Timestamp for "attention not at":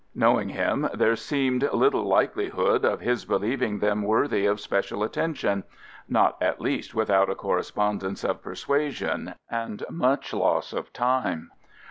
5.03-6.59